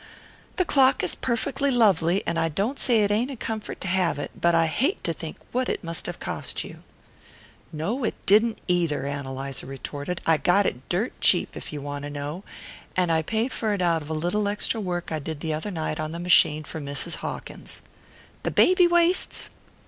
"The 0.55 0.65
clock 0.65 1.03
is 1.03 1.13
perfectly 1.13 1.69
lovely 1.69 2.25
and 2.25 2.39
I 2.39 2.49
don't 2.49 2.79
say 2.79 3.03
it 3.03 3.11
ain't 3.11 3.29
a 3.29 3.35
comfort 3.35 3.79
to 3.81 3.87
have 3.87 4.17
it; 4.17 4.31
but 4.35 4.55
I 4.55 4.65
hate 4.65 5.03
to 5.03 5.13
think 5.13 5.37
what 5.51 5.69
it 5.69 5.83
must 5.83 6.07
have 6.07 6.19
cost 6.19 6.63
you." 6.63 6.81
"No, 7.71 8.03
it 8.03 8.15
didn't, 8.25 8.57
neither," 8.67 9.05
Ann 9.05 9.27
Eliza 9.27 9.67
retorted. 9.67 10.19
"I 10.25 10.37
got 10.37 10.65
it 10.65 10.89
dirt 10.89 11.13
cheap, 11.21 11.55
if 11.55 11.71
you 11.71 11.83
want 11.83 12.01
to 12.05 12.09
know. 12.09 12.43
And 12.95 13.11
I 13.11 13.21
paid 13.21 13.51
for 13.51 13.75
it 13.75 13.81
out 13.83 14.01
of 14.01 14.09
a 14.09 14.13
little 14.13 14.47
extra 14.47 14.81
work 14.81 15.11
I 15.11 15.19
did 15.19 15.39
the 15.39 15.53
other 15.53 15.69
night 15.69 15.99
on 15.99 16.09
the 16.13 16.19
machine 16.19 16.63
for 16.63 16.81
Mrs. 16.81 17.17
Hawkins." 17.17 17.83
"The 18.41 18.49
baby 18.49 18.87
waists?" 18.87 19.51